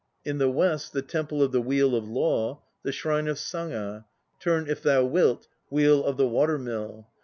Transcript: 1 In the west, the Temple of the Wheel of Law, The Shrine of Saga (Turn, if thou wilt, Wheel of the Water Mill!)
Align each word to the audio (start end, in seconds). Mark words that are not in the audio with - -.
1 0.23 0.31
In 0.31 0.37
the 0.39 0.49
west, 0.49 0.93
the 0.93 1.03
Temple 1.03 1.43
of 1.43 1.51
the 1.51 1.61
Wheel 1.61 1.95
of 1.95 2.09
Law, 2.09 2.63
The 2.81 2.91
Shrine 2.91 3.27
of 3.27 3.37
Saga 3.37 4.07
(Turn, 4.39 4.67
if 4.67 4.81
thou 4.81 5.05
wilt, 5.05 5.47
Wheel 5.69 6.03
of 6.03 6.17
the 6.17 6.25
Water 6.27 6.57
Mill!) 6.57 7.07